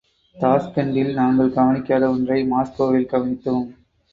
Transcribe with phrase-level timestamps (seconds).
[0.35, 3.67] தாஷ்கண்டில் நாங்கள் கவனிக்காத ஒன்றை மாஸ்கோவில் கவனிக்தோம்.